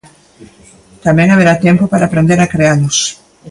Tamén 1.05 1.27
haberá 1.29 1.53
tempo 1.67 1.83
para 1.91 2.03
aprender 2.07 2.39
a 2.41 2.51
crealos. 2.53 2.97